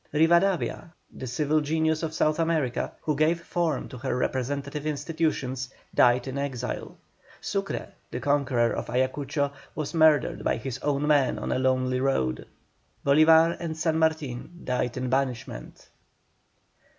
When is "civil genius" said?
1.27-2.01